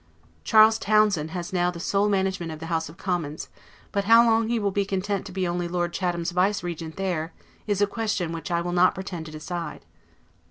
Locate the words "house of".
2.73-2.97